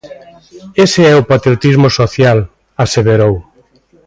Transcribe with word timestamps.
"Ese 0.85 1.01
é 1.11 1.15
o 1.21 1.27
patriotismo 1.31 1.87
social", 1.99 2.37
aseverou. 2.83 3.35